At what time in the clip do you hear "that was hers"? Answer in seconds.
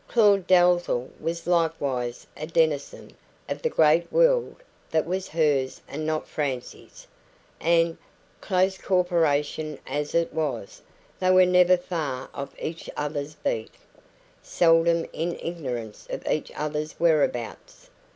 4.89-5.79